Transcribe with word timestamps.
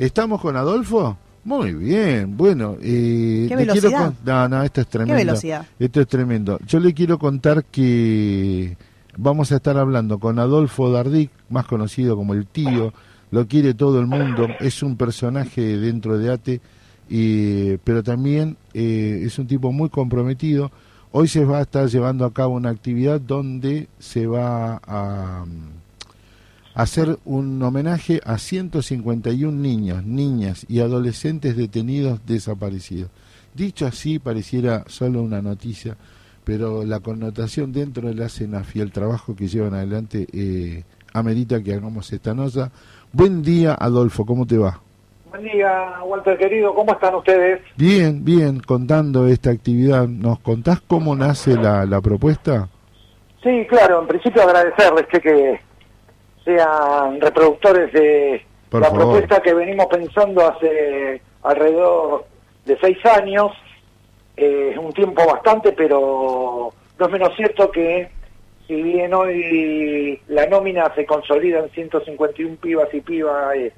¿Estamos 0.00 0.40
con 0.40 0.56
Adolfo? 0.56 1.18
Muy 1.44 1.74
bien, 1.74 2.34
bueno. 2.36 2.76
Eh, 2.80 3.46
¿Qué 3.50 3.54
quiero 3.54 3.72
velocidad? 3.74 4.04
con- 4.06 4.16
No, 4.24 4.48
no, 4.48 4.62
esto 4.62 4.80
es 4.80 4.86
tremendo. 4.86 5.14
velocidad? 5.14 5.66
Esto 5.78 6.00
es 6.00 6.06
tremendo. 6.08 6.58
Yo 6.66 6.80
le 6.80 6.94
quiero 6.94 7.18
contar 7.18 7.64
que 7.66 8.76
vamos 9.18 9.52
a 9.52 9.56
estar 9.56 9.76
hablando 9.76 10.18
con 10.18 10.38
Adolfo 10.38 10.90
Dardic, 10.90 11.30
más 11.50 11.66
conocido 11.66 12.16
como 12.16 12.32
el 12.32 12.46
tío. 12.46 12.94
Lo 13.30 13.46
quiere 13.46 13.74
todo 13.74 14.00
el 14.00 14.06
mundo. 14.06 14.48
Es 14.58 14.82
un 14.82 14.96
personaje 14.96 15.76
dentro 15.78 16.16
de 16.18 16.32
ATE, 16.32 16.60
y, 17.10 17.76
pero 17.84 18.02
también 18.02 18.56
eh, 18.72 19.22
es 19.26 19.38
un 19.38 19.46
tipo 19.46 19.70
muy 19.70 19.90
comprometido. 19.90 20.70
Hoy 21.12 21.28
se 21.28 21.44
va 21.44 21.58
a 21.58 21.62
estar 21.62 21.86
llevando 21.88 22.24
a 22.24 22.32
cabo 22.32 22.54
una 22.54 22.70
actividad 22.70 23.20
donde 23.20 23.88
se 23.98 24.26
va 24.26 24.80
a 24.86 25.44
hacer 26.74 27.18
un 27.24 27.62
homenaje 27.62 28.20
a 28.24 28.38
151 28.38 29.52
niños, 29.52 30.04
niñas 30.04 30.66
y 30.68 30.80
adolescentes 30.80 31.56
detenidos 31.56 32.24
desaparecidos. 32.26 33.10
Dicho 33.54 33.86
así, 33.86 34.18
pareciera 34.18 34.84
solo 34.86 35.22
una 35.22 35.42
noticia, 35.42 35.96
pero 36.44 36.84
la 36.84 37.00
connotación 37.00 37.72
dentro 37.72 38.08
de 38.08 38.14
la 38.14 38.28
CENAF 38.28 38.76
y 38.76 38.80
el 38.80 38.92
trabajo 38.92 39.34
que 39.34 39.48
llevan 39.48 39.74
adelante 39.74 40.26
eh, 40.32 40.84
amerita 41.12 41.62
que 41.62 41.74
hagamos 41.74 42.12
esta 42.12 42.34
nota. 42.34 42.70
Buen 43.12 43.42
día, 43.42 43.74
Adolfo, 43.74 44.24
¿cómo 44.24 44.46
te 44.46 44.56
va? 44.56 44.80
Buen 45.30 45.44
día, 45.44 45.94
Walter 46.04 46.38
querido, 46.38 46.74
¿cómo 46.74 46.92
están 46.92 47.14
ustedes? 47.14 47.60
Bien, 47.76 48.24
bien, 48.24 48.60
contando 48.60 49.26
esta 49.26 49.50
actividad. 49.50 50.08
¿Nos 50.08 50.40
contás 50.40 50.80
cómo 50.80 51.14
nace 51.14 51.56
la, 51.56 51.84
la 51.86 52.00
propuesta? 52.00 52.68
Sí, 53.42 53.66
claro, 53.68 54.02
en 54.02 54.08
principio 54.08 54.42
agradecerles 54.42 55.06
que 55.06 55.20
sean 56.44 57.20
reproductores 57.20 57.92
de 57.92 58.44
Por 58.68 58.80
la 58.80 58.88
favor. 58.88 59.02
propuesta 59.02 59.40
que 59.42 59.54
venimos 59.54 59.86
pensando 59.86 60.46
hace 60.48 61.20
alrededor 61.42 62.24
de 62.64 62.78
seis 62.80 62.98
años. 63.06 63.52
Eh, 64.36 64.70
Es 64.72 64.78
un 64.78 64.92
tiempo 64.92 65.26
bastante, 65.26 65.72
pero 65.72 66.72
no 66.98 67.06
es 67.06 67.12
menos 67.12 67.34
cierto 67.36 67.70
que 67.70 68.08
si 68.66 68.80
bien 68.82 69.12
hoy 69.12 70.20
la 70.28 70.46
nómina 70.46 70.92
se 70.94 71.04
consolida 71.04 71.58
en 71.58 71.70
151 71.70 72.56
pibas 72.56 72.88
y 72.94 73.00
pibas 73.00 73.54
eh, 73.56 73.72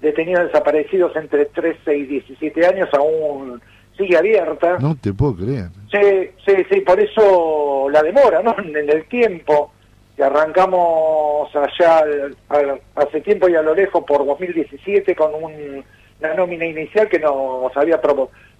detenidos 0.00 0.46
desaparecidos 0.46 1.14
entre 1.16 1.44
13 1.46 1.96
y 1.96 2.02
17 2.06 2.66
años, 2.66 2.88
aún 2.92 3.62
sigue 3.96 4.16
abierta. 4.16 4.78
No 4.80 4.96
te 4.96 5.12
puedo 5.12 5.36
creer. 5.36 5.68
Sí, 5.92 6.30
sí, 6.44 6.64
sí, 6.70 6.80
por 6.80 6.98
eso 6.98 7.88
la 7.90 8.02
demora, 8.02 8.42
¿no? 8.42 8.54
En 8.58 8.90
el 8.90 9.04
tiempo 9.06 9.71
que 10.16 10.22
arrancamos 10.22 11.48
allá 11.54 12.04
al- 12.48 12.80
hace 12.96 13.20
tiempo 13.22 13.48
y 13.48 13.54
a 13.56 13.62
lo 13.62 13.74
lejos 13.74 14.04
por 14.04 14.24
2017 14.26 15.14
con 15.16 15.34
un- 15.34 15.84
una 16.20 16.34
nómina 16.34 16.66
inicial 16.66 17.08
que 17.08 17.18
nos 17.18 17.74
había 17.76 18.00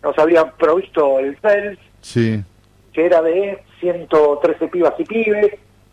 nos 0.03 0.19
había 0.19 0.51
provisto 0.51 1.19
el 1.21 1.37
CELS, 1.39 1.79
Sí, 2.01 2.43
que 2.93 3.07
era 3.07 3.23
de 3.23 3.63
113 3.81 4.67
pibas 4.69 4.95
y 4.99 5.05
pibes. 5.05 5.53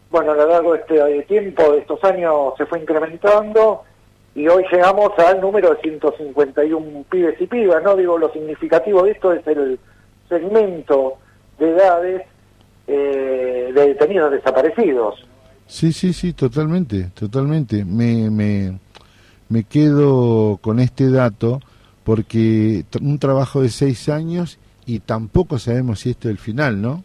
Bueno, 0.10 0.32
a 0.32 0.36
lo 0.36 0.48
largo 0.48 0.74
de 0.74 0.80
este 0.80 1.22
tiempo, 1.28 1.72
de 1.74 1.80
estos 1.80 2.04
años, 2.04 2.54
se 2.58 2.66
fue 2.66 2.80
incrementando 2.80 3.84
y 4.34 4.48
hoy 4.48 4.66
llegamos 4.72 5.12
al 5.20 5.40
número 5.42 5.76
de 5.76 5.82
151 5.82 7.06
pibes 7.12 7.40
y 7.40 7.46
pibas, 7.46 7.84
¿no? 7.84 7.96
Digo, 7.96 8.18
lo 8.18 8.32
significativo 8.32 9.04
de 9.04 9.12
esto 9.12 9.34
es 9.34 9.46
el 9.46 9.78
segmento 10.28 11.18
de 11.60 11.70
edades 11.70 12.22
eh, 12.88 13.72
de 13.76 13.88
detenidos 13.90 14.32
desaparecidos. 14.32 15.24
Sí, 15.70 15.94
sí, 15.94 16.14
sí, 16.14 16.34
totalmente, 16.34 17.10
totalmente. 17.14 17.86
Me, 17.86 18.32
me, 18.32 18.80
me 19.50 19.64
quedo 19.64 20.58
con 20.58 20.80
este 20.80 21.12
dato 21.12 21.62
porque 22.04 22.84
un 23.00 23.20
trabajo 23.20 23.62
de 23.62 23.70
seis 23.70 24.10
años 24.10 24.60
y 24.88 25.00
tampoco 25.00 25.60
sabemos 25.60 26.00
si 26.00 26.10
esto 26.10 26.28
es 26.28 26.34
el 26.34 26.40
final, 26.40 26.82
¿no? 26.82 27.04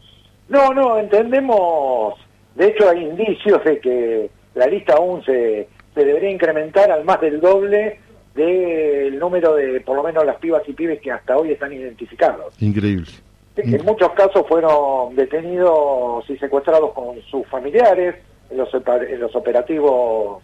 No, 0.49 0.73
no, 0.73 0.99
entendemos, 0.99 2.15
de 2.55 2.69
hecho 2.69 2.89
hay 2.89 3.05
indicios 3.05 3.63
de 3.65 3.79
que 3.81 4.31
la 4.55 4.67
lista 4.67 4.95
aún 4.95 5.23
se, 5.25 5.69
se 5.95 6.05
debería 6.05 6.31
incrementar 6.31 6.91
al 6.91 7.05
más 7.05 7.21
del 7.21 7.41
doble 7.41 8.01
del 8.35 9.19
número 9.19 9.55
de, 9.55 9.81
por 9.83 9.95
lo 9.95 10.03
menos, 10.03 10.25
las 10.25 10.37
pibas 10.37 10.63
y 10.67 10.73
pibes 10.73 11.01
que 11.03 11.13
hasta 11.13 11.37
hoy 11.37 11.53
están 11.53 11.73
identificados. 11.73 12.55
Increíble. 12.61 13.11
En 13.57 13.85
muchos 13.85 14.11
casos 14.13 14.45
fueron 14.49 15.15
detenidos 15.15 16.29
y 16.29 16.37
secuestrados 16.39 16.93
con 16.93 17.21
sus 17.31 17.47
familiares 17.47 18.17
en 18.51 18.57
los, 18.59 18.69
en 18.75 19.21
los 19.21 19.35
operativos 19.37 20.43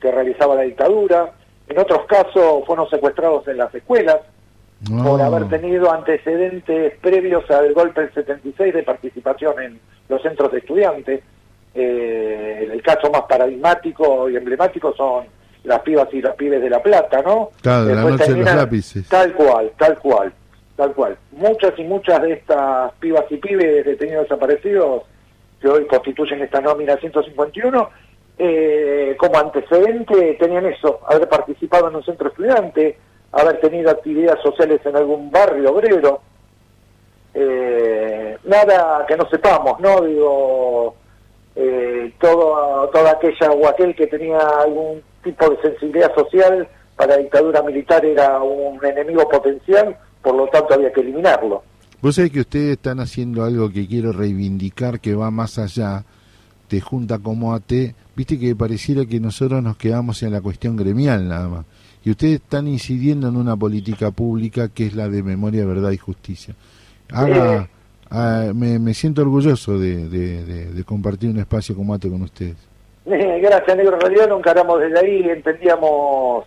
que 0.00 0.10
realizaba 0.10 0.54
la 0.54 0.62
dictadura. 0.62 1.32
En 1.68 1.78
otros 1.78 2.06
casos 2.06 2.64
fueron 2.66 2.88
secuestrados 2.90 3.46
en 3.48 3.56
las 3.58 3.74
escuelas 3.74 4.18
por 4.88 5.18
No. 5.18 5.24
haber 5.24 5.48
tenido 5.48 5.90
antecedentes 5.90 6.94
previos 7.00 7.50
al 7.50 7.72
golpe 7.72 8.02
del 8.02 8.14
76 8.14 8.74
de 8.74 8.82
participación 8.82 9.60
en 9.62 9.80
los 10.08 10.22
centros 10.22 10.52
de 10.52 10.58
estudiantes. 10.58 11.22
Eh, 11.74 12.68
el 12.72 12.82
caso 12.82 13.10
más 13.10 13.22
paradigmático 13.22 14.30
y 14.30 14.36
emblemático 14.36 14.94
son 14.96 15.26
las 15.64 15.80
pibas 15.80 16.08
y 16.12 16.22
los 16.22 16.34
pibes 16.36 16.62
de 16.62 16.70
La 16.70 16.82
Plata, 16.82 17.20
¿no? 17.22 17.50
Claro, 17.60 17.84
de 17.86 17.94
la 17.94 18.00
Después 18.02 18.12
noche 18.20 18.32
de 18.32 18.38
los 18.38 18.46
terminan- 18.48 18.56
lápices. 18.64 19.08
Tal 19.08 19.32
cual, 19.34 19.72
tal 19.76 19.98
cual, 19.98 20.32
tal 20.76 20.92
cual. 20.94 21.18
Muchas 21.32 21.78
y 21.78 21.82
muchas 21.84 22.22
de 22.22 22.32
estas 22.34 22.92
pibas 23.00 23.24
y 23.30 23.36
pibes 23.38 23.84
detenidos 23.84 24.22
desaparecidos 24.24 25.02
que 25.60 25.68
hoy 25.68 25.86
constituyen 25.86 26.42
esta 26.42 26.60
nómina 26.60 26.96
151, 26.96 27.90
eh, 28.38 29.16
como 29.18 29.38
antecedente 29.38 30.34
tenían 30.34 30.66
eso, 30.66 31.00
haber 31.06 31.28
participado 31.28 31.88
en 31.88 31.96
un 31.96 32.04
centro 32.04 32.28
estudiante, 32.28 32.98
haber 33.32 33.60
tenido 33.60 33.90
actividades 33.90 34.42
sociales 34.42 34.80
en 34.84 34.96
algún 34.96 35.30
barrio 35.30 35.72
obrero, 35.72 36.20
eh, 37.34 38.38
nada 38.44 39.04
que 39.06 39.16
no 39.16 39.28
sepamos, 39.28 39.78
¿no? 39.80 40.00
Digo, 40.02 40.94
eh, 41.54 42.12
todo, 42.20 42.88
toda 42.88 43.12
aquella 43.12 43.50
o 43.50 43.68
aquel 43.68 43.94
que 43.94 44.06
tenía 44.06 44.38
algún 44.38 45.02
tipo 45.22 45.48
de 45.50 45.60
sensibilidad 45.62 46.14
social 46.14 46.68
para 46.96 47.16
la 47.16 47.22
dictadura 47.22 47.62
militar 47.62 48.04
era 48.04 48.40
un 48.42 48.82
enemigo 48.84 49.28
potencial, 49.28 49.96
por 50.22 50.34
lo 50.34 50.46
tanto 50.48 50.74
había 50.74 50.92
que 50.92 51.00
eliminarlo. 51.00 51.62
Vos 52.02 52.14
sabés 52.16 52.30
que 52.30 52.40
ustedes 52.40 52.72
están 52.72 53.00
haciendo 53.00 53.44
algo 53.44 53.70
que 53.70 53.86
quiero 53.86 54.12
reivindicar 54.12 55.00
que 55.00 55.14
va 55.14 55.30
más 55.30 55.58
allá, 55.58 56.04
te 56.68 56.80
junta 56.80 57.18
como 57.18 57.54
AT, 57.54 57.72
viste 58.14 58.38
que 58.38 58.54
pareciera 58.54 59.04
que 59.06 59.18
nosotros 59.20 59.62
nos 59.62 59.76
quedamos 59.76 60.22
en 60.22 60.32
la 60.32 60.40
cuestión 60.40 60.76
gremial 60.76 61.26
nada 61.28 61.48
más. 61.48 61.64
Y 62.04 62.10
ustedes 62.10 62.34
están 62.34 62.68
incidiendo 62.68 63.28
en 63.28 63.36
una 63.36 63.56
política 63.56 64.10
pública 64.12 64.68
que 64.68 64.86
es 64.86 64.94
la 64.94 65.08
de 65.08 65.22
memoria, 65.22 65.64
verdad 65.64 65.90
y 65.90 65.96
justicia. 65.96 66.54
Haga, 67.12 67.62
Eh. 67.62 67.66
ah, 68.10 68.52
me, 68.54 68.78
me 68.78 68.94
siento 68.94 69.22
orgulloso 69.22 69.78
de, 69.78 70.08
de- 70.08 70.44
de- 70.44 70.66
de 70.72 70.84
compartir 70.84 71.30
un 71.30 71.38
espacio 71.38 71.74
como 71.74 71.94
AT 71.94 72.02
con 72.08 72.22
ustedes. 72.22 72.56
Eh, 73.06 73.40
Gracias, 73.42 73.76
negro. 73.76 73.94
En 73.94 74.00
realidad 74.00 74.28
no 74.28 74.38
encaramos 74.38 74.80
desde 74.80 74.98
ahí, 75.00 75.28
entendíamos 75.30 76.44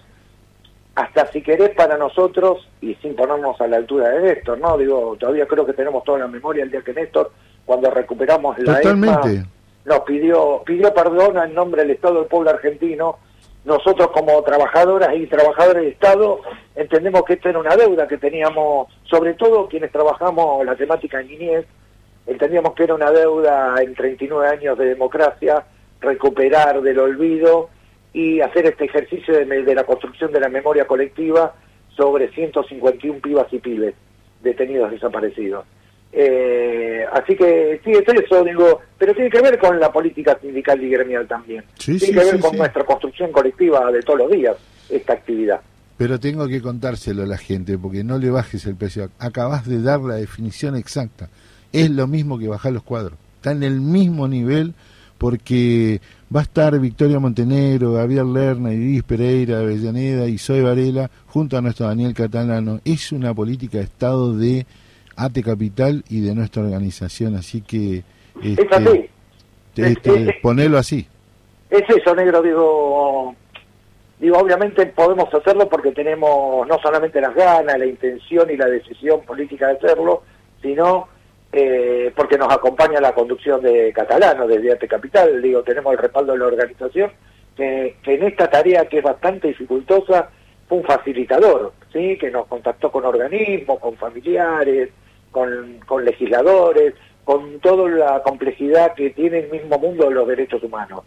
hasta 1.00 1.32
si 1.32 1.42
querés 1.42 1.70
para 1.70 1.98
nosotros 1.98 2.68
y 2.82 2.94
sin 2.96 3.16
ponernos 3.16 3.60
a 3.62 3.68
la 3.68 3.78
altura 3.78 4.10
de 4.10 4.22
Néstor, 4.22 4.60
¿no? 4.60 4.78
Digo, 4.78 5.16
todavía 5.18 5.48
creo 5.48 5.66
que 5.66 5.72
tenemos 5.72 6.04
toda 6.04 6.20
la 6.20 6.28
memoria 6.28 6.64
el 6.64 6.72
día 6.72 6.82
que 6.82 6.94
Néstor, 6.94 7.32
cuando 7.66 7.90
recuperamos 7.90 8.60
la 8.60 8.82
Totalmente. 8.82 9.30
ESMA, 9.30 9.48
nos 9.86 10.00
pidió, 10.02 10.62
pidió 10.66 10.94
perdón 10.94 11.38
en 11.38 11.54
nombre 11.54 11.84
del 11.84 11.92
Estado 11.92 12.16
del 12.16 12.26
pueblo 12.26 12.50
argentino. 12.50 13.18
Nosotros 13.64 14.10
como 14.12 14.42
trabajadoras 14.44 15.16
y 15.16 15.26
trabajadores 15.28 15.84
del 15.84 15.94
Estado 15.94 16.42
entendemos 16.76 17.24
que 17.24 17.34
esta 17.34 17.50
era 17.50 17.60
una 17.60 17.78
deuda 17.78 18.06
que 18.06 18.18
teníamos, 18.18 18.88
sobre 19.04 19.36
todo 19.36 19.70
quienes 19.70 19.94
trabajamos 19.94 20.66
la 20.66 20.76
temática 20.76 21.22
en 21.22 21.28
niñez, 21.28 21.66
entendíamos 22.28 22.74
que 22.74 22.84
era 22.84 22.96
una 22.96 23.12
deuda 23.12 23.82
en 23.82 23.96
39 23.96 24.48
años 24.50 24.78
de 24.78 24.86
democracia, 24.86 25.64
recuperar 26.02 26.82
del 26.82 27.00
olvido 27.00 27.70
y 28.14 28.42
hacer 28.42 28.66
este 28.66 28.86
ejercicio 28.86 29.34
de, 29.34 29.46
de 29.46 29.76
la 29.76 29.84
construcción 29.84 30.32
de 30.32 30.40
la 30.40 30.50
memoria 30.50 30.86
colectiva 30.86 31.54
sobre 31.96 32.30
151 32.30 33.20
pibas 33.20 33.52
y 33.52 33.60
pibes 33.60 33.96
detenidos 34.42 34.92
desaparecidos. 34.92 35.66
Eh, 36.12 37.06
así 37.12 37.36
que 37.36 37.80
sí, 37.84 37.92
es 37.92 38.24
eso, 38.24 38.44
digo, 38.44 38.82
pero 38.98 39.14
tiene 39.14 39.30
que 39.30 39.42
ver 39.42 39.60
con 39.60 39.80
la 39.80 39.92
política 39.92 40.38
sindical 40.42 40.82
y 40.84 40.90
gremial 40.90 41.28
también. 41.28 41.64
Sí, 41.78 41.98
tiene 41.98 42.00
sí, 42.00 42.14
que 42.14 42.26
ver 42.26 42.36
sí, 42.36 42.42
con 42.42 42.58
nuestra 42.58 42.84
construcción 42.84 43.32
colectiva 43.32 43.92
de 43.92 44.02
todos 44.02 44.20
los 44.20 44.32
días, 44.32 44.56
esta 44.90 45.14
actividad. 45.14 45.62
Pero 45.98 46.20
tengo 46.20 46.48
que 46.48 46.62
contárselo 46.62 47.24
a 47.24 47.28
la 47.28 47.38
gente, 47.38 47.78
porque 47.78 48.04
no 48.04 48.18
le 48.18 48.32
bajes 48.32 48.66
el 48.66 48.76
precio. 48.76 49.10
Acabas 49.20 49.68
de 49.68 49.82
dar 49.82 50.00
la 50.00 50.16
definición 50.16 50.76
exacta. 50.76 51.30
Es 51.72 51.90
lo 51.92 52.08
mismo 52.08 52.40
que 52.40 52.48
bajar 52.48 52.72
los 52.72 52.84
cuadros. 52.84 53.20
Está 53.36 53.52
en 53.52 53.64
el 53.64 53.82
mismo 53.82 54.28
nivel, 54.28 54.74
porque 55.20 56.02
va 56.36 56.40
a 56.40 56.44
estar 56.44 56.80
Victoria 56.80 57.20
Montenegro, 57.20 57.94
Gabriel 57.94 58.34
Lerna, 58.34 58.74
Iris 58.74 59.04
Pereira, 59.04 59.60
Avellaneda 59.60 60.28
y 60.28 60.38
Zoe 60.40 60.62
Varela, 60.64 61.12
junto 61.28 61.58
a 61.58 61.62
nuestro 61.62 61.86
Daniel 61.88 62.14
Catalano. 62.16 62.80
Es 62.84 63.12
una 63.12 63.34
política 63.34 63.78
de 63.78 63.84
Estado 63.84 64.36
de 64.36 64.66
ATE 65.16 65.44
Capital 65.44 66.04
y 66.10 66.22
de 66.22 66.34
nuestra 66.34 66.64
organización, 66.64 67.36
así 67.36 67.62
que 67.62 67.98
es 68.42 68.58
este, 68.58 68.76
así. 68.76 69.10
este, 69.76 70.14
Es- 70.24 70.28
es- 70.30 70.36
ponelo 70.42 70.78
así. 70.80 71.06
Es 71.70 71.84
eso, 71.88 72.16
negro, 72.16 72.42
digo, 72.42 73.36
Digo, 74.20 74.38
obviamente 74.38 74.86
podemos 74.88 75.34
hacerlo 75.34 75.70
porque 75.70 75.94
tenemos 75.94 76.68
no 76.68 76.78
solamente 76.84 77.22
las 77.22 77.34
ganas, 77.34 77.80
la 77.80 77.86
intención 77.86 78.50
y 78.52 78.58
la 78.58 78.66
decisión 78.66 79.22
política 79.22 79.68
de 79.68 79.78
hacerlo, 79.78 80.24
sino 80.62 81.08
eh, 81.52 82.14
porque 82.16 82.38
nos 82.38 82.52
acompaña 82.54 83.02
la 83.02 83.14
conducción 83.14 83.62
de 83.62 83.92
Catalano 83.94 84.48
desde 84.48 84.72
Arte 84.72 84.88
Capital, 84.88 85.42
digo, 85.42 85.64
tenemos 85.64 85.94
el 85.94 86.00
respaldo 86.00 86.34
de 86.34 86.40
la 86.40 86.46
organización, 86.46 87.12
que, 87.56 87.96
en 88.04 88.24
esta 88.24 88.50
tarea 88.50 88.88
que 88.88 89.00
es 89.00 89.04
bastante 89.04 89.50
dificultosa 89.50 90.30
fue 90.68 90.78
un 90.78 90.84
facilitador, 90.84 91.74
¿sí? 91.92 92.18
que 92.20 92.30
nos 92.30 92.46
contactó 92.48 92.92
con 92.92 93.04
organismos, 93.04 93.80
con 93.80 93.96
familiares, 93.96 94.90
con, 95.32 95.80
con 95.86 96.06
legisladores, 96.06 96.94
con 97.24 97.60
toda 97.60 97.90
la 97.90 98.22
complejidad 98.24 98.94
que 98.94 99.10
tiene 99.10 99.40
el 99.40 99.52
mismo 99.52 99.78
mundo 99.80 100.08
de 100.08 100.16
los 100.16 100.28
derechos 100.28 100.64
humanos. 100.64 101.02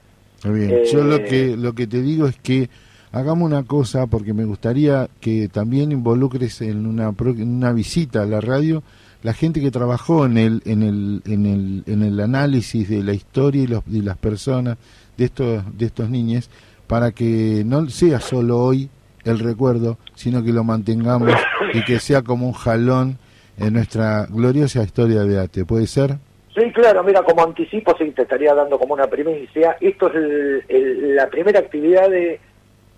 bien. 0.44 0.84
Yo 0.84 1.04
lo 1.04 1.16
eh, 1.16 1.24
que, 1.24 1.56
lo 1.56 1.72
que 1.72 1.86
te 1.86 2.02
digo 2.02 2.26
es 2.26 2.36
que 2.38 2.68
hagamos 3.12 3.48
una 3.48 3.64
cosa, 3.64 4.06
porque 4.06 4.32
me 4.32 4.44
gustaría 4.44 5.08
que 5.20 5.48
también 5.48 5.92
involucres 5.92 6.60
en 6.62 6.86
una, 6.86 7.14
en 7.18 7.56
una 7.56 7.72
visita 7.72 8.22
a 8.22 8.26
la 8.26 8.40
radio 8.40 8.82
la 9.22 9.32
gente 9.32 9.60
que 9.60 9.70
trabajó 9.70 10.26
en 10.26 10.36
el, 10.36 10.62
en 10.64 10.82
el, 10.82 11.22
en 11.26 11.46
el, 11.46 11.82
en 11.86 12.02
el 12.02 12.20
análisis 12.20 12.88
de 12.88 13.02
la 13.02 13.12
historia 13.12 13.62
y, 13.62 13.66
los, 13.66 13.84
de 13.86 14.02
las 14.02 14.16
personas 14.16 14.78
de 15.16 15.24
estos, 15.26 15.78
de 15.78 15.86
estos 15.86 16.10
niños, 16.10 16.50
para 16.86 17.12
que 17.12 17.62
no 17.64 17.88
sea 17.88 18.20
solo 18.20 18.58
hoy 18.58 18.90
el 19.24 19.38
recuerdo, 19.38 19.98
sino 20.14 20.42
que 20.42 20.52
lo 20.52 20.64
mantengamos 20.64 21.32
y 21.72 21.84
que 21.84 22.00
sea 22.00 22.22
como 22.22 22.46
un 22.46 22.52
jalón 22.52 23.18
en 23.58 23.74
nuestra 23.74 24.26
gloriosa 24.26 24.82
historia 24.82 25.22
de 25.22 25.38
ATE. 25.38 25.64
¿Puede 25.64 25.86
ser? 25.86 26.16
Sí, 26.54 26.70
claro, 26.72 27.02
mira, 27.02 27.22
como 27.22 27.44
anticipo, 27.44 27.96
sí, 27.96 28.10
te 28.10 28.22
estaría 28.22 28.54
dando 28.54 28.78
como 28.78 28.94
una 28.94 29.06
primicia. 29.06 29.76
Esto 29.80 30.10
es 30.12 30.64
la 30.68 31.28
primera 31.28 31.60
actividad 31.60 32.10
de, 32.10 32.40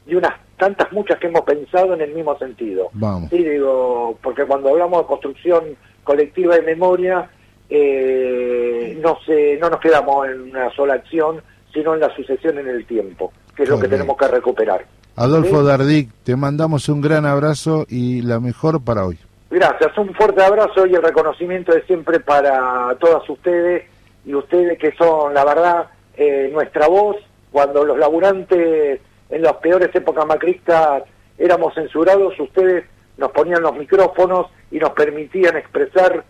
de 0.06 0.17
unas 0.17 0.32
tantas 0.56 0.91
muchas 0.93 1.19
que 1.19 1.29
hemos 1.29 1.43
pensado 1.43 1.94
en 1.94 2.00
el 2.00 2.15
mismo 2.15 2.37
sentido. 2.38 2.88
Vamos. 2.94 3.31
Sí, 3.31 3.44
digo, 3.44 4.19
porque 4.23 4.44
cuando 4.44 4.71
hablamos 4.71 5.03
de 5.03 5.06
construcción 5.06 5.65
colectiva 6.05 6.55
de 6.55 6.62
memoria, 6.62 7.29
eh, 7.69 8.99
no, 9.03 9.19
se, 9.27 9.56
no 9.61 9.71
nos 9.71 9.81
quedamos 9.81 10.29
en 10.29 10.43
una 10.43 10.71
sola 10.75 10.95
acción, 10.95 11.43
sino 11.73 11.95
en 11.95 12.01
la 12.01 12.15
sucesión 12.15 12.59
en 12.59 12.69
el 12.69 12.87
tiempo, 12.87 13.33
que 13.56 13.65
es 13.65 13.69
lo 13.69 13.81
que 13.81 13.89
tenemos 13.89 14.17
que 14.17 14.29
recuperar. 14.29 14.85
Adolfo 15.17 15.62
Dardic, 15.62 16.11
te 16.25 16.37
mandamos 16.37 16.89
un 16.89 17.01
gran 17.01 17.25
abrazo 17.25 17.87
y 17.89 18.23
la 18.23 18.41
mejor 18.41 18.83
para 18.85 19.05
hoy. 19.06 19.19
Gracias, 19.51 19.97
un 19.97 20.12
fuerte 20.15 20.43
abrazo 20.43 20.87
y 20.87 20.95
el 20.95 21.03
reconocimiento 21.03 21.73
de 21.73 21.83
siempre 21.83 22.19
para 22.21 22.97
todas 22.99 23.29
ustedes 23.29 23.85
y 24.25 24.35
ustedes 24.35 24.79
que 24.79 24.93
son, 24.97 25.33
la 25.33 25.45
verdad, 25.45 25.87
eh, 26.17 26.50
nuestra 26.53 26.89
voz 26.89 27.17
cuando 27.53 27.85
los 27.85 27.97
laburantes 27.97 29.00
en 29.31 29.43
las 29.43 29.53
peores 29.55 29.95
épocas 29.95 30.27
macristas 30.27 31.05
éramos 31.39 31.75
censurados, 31.75 32.39
ustedes 32.41 32.85
nos 33.17 33.31
ponían 33.31 33.62
los 33.62 33.77
micrófonos 33.77 34.47
y 34.70 34.78
nos 34.78 34.90
permitían 34.90 35.56
expresar 35.56 36.25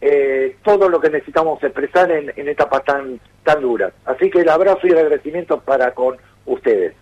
eh, 0.00 0.56
todo 0.64 0.88
lo 0.88 1.00
que 1.00 1.10
necesitamos 1.10 1.62
expresar 1.62 2.10
en, 2.10 2.32
en 2.34 2.48
etapas 2.48 2.84
tan, 2.84 3.20
tan 3.44 3.60
duras. 3.62 3.92
Así 4.04 4.30
que 4.30 4.40
el 4.40 4.48
abrazo 4.48 4.86
y 4.86 4.90
el 4.90 4.98
agradecimiento 4.98 5.60
para 5.60 5.92
con 5.92 6.16
ustedes. 6.46 6.94